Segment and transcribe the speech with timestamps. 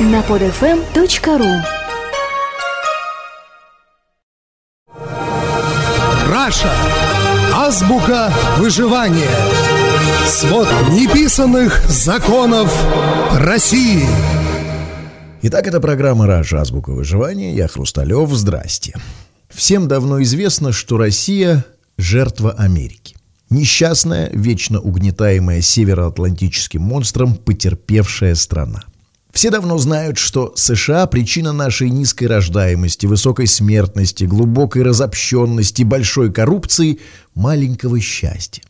[0.00, 1.62] на podfm.ru
[6.28, 6.72] Раша.
[7.54, 9.30] Азбука выживания.
[10.26, 12.74] Свод неписанных законов
[13.32, 14.04] России.
[15.42, 16.60] Итак, это программа «Раша.
[16.60, 17.54] Азбука выживания».
[17.54, 18.30] Я Хрусталев.
[18.30, 18.94] Здрасте.
[19.48, 21.64] Всем давно известно, что Россия–
[21.98, 23.14] жертва Америки.
[23.48, 28.82] Несчастная, вечно угнетаемая североатлантическим монстром, потерпевшая страна.
[29.34, 37.00] Все давно знают, что США– причина нашей низкой рождаемости, высокой смертности, глубокой разобщенности, большой коррупции,
[37.34, 38.62] маленького счастья.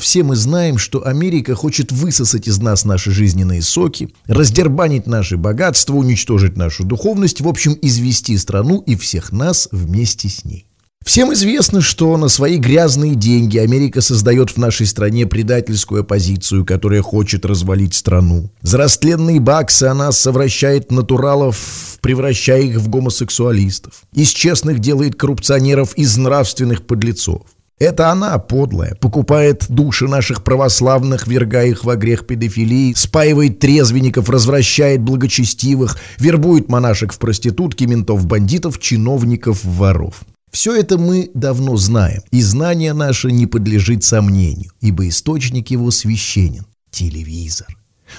[0.00, 5.96] Все мы знаем, что Америка хочет высосать из нас наши жизненные соки, раздербанить наши богатства,
[5.96, 10.66] уничтожить нашу духовность, в общем, извести страну и всех нас вместе с ней.
[11.04, 17.02] Всем известно, что на свои грязные деньги Америка создает в нашей стране предательскую оппозицию, которая
[17.02, 18.50] хочет развалить страну.
[18.62, 24.02] За растленные баксы она совращает натуралов, превращая их в гомосексуалистов.
[24.14, 27.42] Из честных делает коррупционеров из нравственных подлецов.
[27.78, 35.00] Это она, подлая, покупает души наших православных, вергая их во грех педофилии, спаивает трезвенников, развращает
[35.00, 40.22] благочестивых, вербует монашек в проститутки, ментов-бандитов, чиновников, воров.
[40.52, 46.66] Все это мы давно знаем, и знание наше не подлежит сомнению, ибо источник его священен–
[46.90, 47.68] телевизор.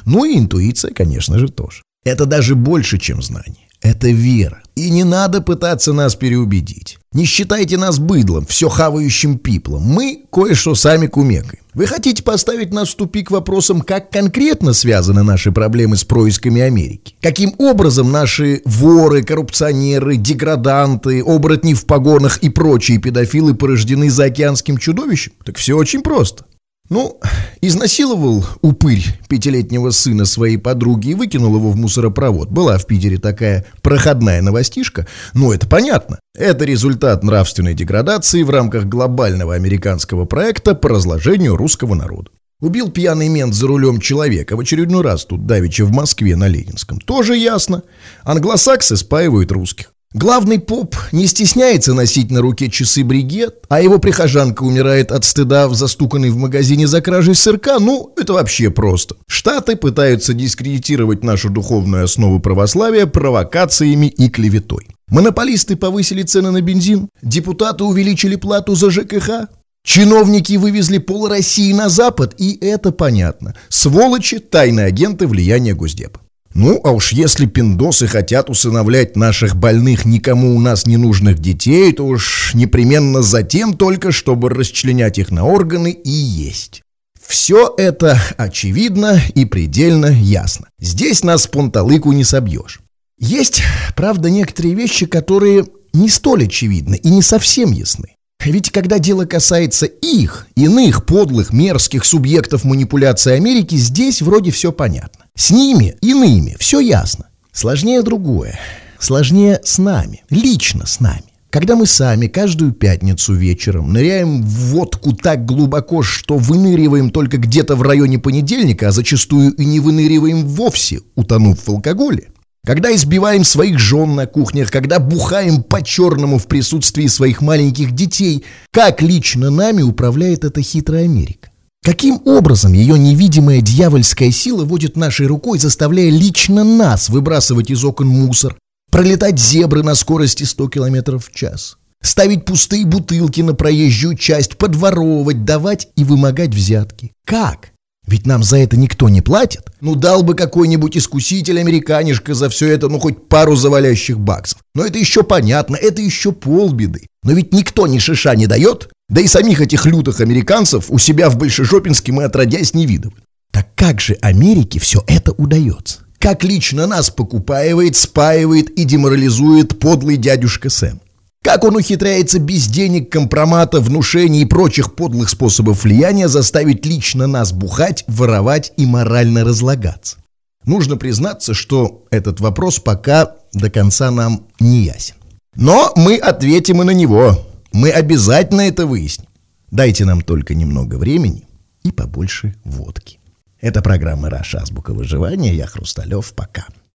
[0.06, 1.84] Ну и интуиция, конечно же, тоже.
[2.04, 3.68] Это даже больше, чем знание.
[3.82, 4.64] Это вера.
[4.76, 6.98] И не надо пытаться нас переубедить.
[7.12, 9.84] Не считайте нас быдлом, все хавающим пиплом.
[9.84, 11.63] Мы кое-что сами кумекаем.
[11.74, 17.16] Вы хотите поставить нас в тупик вопросом, как конкретно связаны наши проблемы с происками Америки?
[17.20, 25.34] Каким образом наши воры, коррупционеры, деграданты, оборотни в погонах и прочие педофилы порождены заокеанским чудовищем?
[25.44, 26.46] Так все очень просто.
[26.94, 27.20] Ну,
[27.60, 32.52] изнасиловал упырь пятилетнего сына своей подруги и выкинул его в мусоропровод.
[32.52, 35.08] Была в Питере такая проходная новостишка.
[35.34, 36.20] Ну, это понятно.
[36.38, 42.30] Это результат нравственной деградации в рамках глобального американского проекта по разложению русского народа.
[42.62, 47.00] Убил пьяный мент за рулем человека в очередной раз тут давеча в Москве на Ленинском.
[47.00, 47.82] Тоже ясно.
[48.24, 49.93] Англосаксы спаивают русских.
[50.14, 55.68] Главный поп не стесняется носить на руке часы бригет, а его прихожанка умирает от стыда
[55.68, 59.16] в застуканной в магазине за кражей сырка, ну, это вообще просто.
[59.28, 64.88] Штаты пытаются дискредитировать нашу духовную основу православия провокациями и клеветой.
[65.08, 69.48] Монополисты повысили цены на бензин, депутаты увеличили плату за ЖКХ,
[69.86, 73.54] Чиновники вывезли пол России на Запад, и это понятно.
[73.68, 76.22] Сволочи, тайные агенты влияния Госдепа.
[76.54, 81.92] Ну, а уж если пиндосы хотят усыновлять наших больных никому у нас не нужных детей,
[81.94, 86.84] то уж непременно за тем только, чтобы расчленять их на органы и есть.
[87.26, 90.68] Все это очевидно и предельно ясно.
[90.80, 92.82] Здесь нас понталыку не собьешь.
[93.18, 93.64] Есть,
[93.96, 98.13] правда, некоторые вещи, которые не столь очевидны и не совсем ясны.
[98.46, 105.26] Ведь когда дело касается их, иных подлых, мерзких субъектов манипуляции Америки, здесь вроде все понятно.
[105.36, 107.28] С ними, иными, все ясно.
[107.52, 108.60] Сложнее другое.
[109.00, 111.24] Сложнее с нами, лично с нами.
[111.50, 117.76] Когда мы сами каждую пятницу вечером ныряем в водку так глубоко, что выныриваем только где-то
[117.76, 122.30] в районе понедельника, а зачастую и не выныриваем вовсе, утонув в алкоголе,
[122.66, 129.02] когда избиваем своих жен на кухнях, когда бухаем по-черному в присутствии своих маленьких детей, как
[129.02, 131.50] лично нами управляет эта хитрая Америка?
[131.84, 138.08] Каким образом ее невидимая дьявольская сила водит нашей рукой, заставляя лично нас выбрасывать из окон
[138.08, 138.58] мусор,
[138.90, 145.44] пролетать зебры на скорости 100 км в час, ставить пустые бутылки на проезжую часть, подворовывать,
[145.44, 147.12] давать и вымогать взятки?
[147.26, 147.73] Как?
[148.06, 149.64] Ведь нам за это никто не платит.
[149.80, 154.60] Ну, дал бы какой-нибудь искуситель американишка за все это, ну, хоть пару завалящих баксов.
[154.76, 157.08] Но это еще понятно, это еще полбеды.
[157.24, 158.90] Но ведь никто ни шиша не дает.
[159.10, 163.24] Да и самих этих лютых американцев у себя в Большежопинске мы отродясь не видывали.
[163.52, 166.00] Так как же Америке все это удается?
[166.20, 171.00] Как лично нас покупаивает, спаивает и деморализует подлый дядюшка Сэм?
[171.44, 177.52] Как он ухитряется без денег, компромата, внушений и прочих подлых способов влияния заставить лично нас
[177.52, 180.18] бухать, воровать и морально разлагаться?
[180.66, 185.16] Нужно признаться, что этот вопрос пока до конца нам не ясен.
[185.54, 187.38] Но мы ответим и на него.
[187.74, 189.28] Мы обязательно это выясним.
[189.70, 191.46] Дайте нам только немного времени
[191.84, 193.20] и побольше водки.
[193.60, 194.60] Это программа «Раша.
[194.60, 195.54] Азбука выживания».
[195.54, 196.34] Я Хрусталев.
[196.34, 196.68] Пока.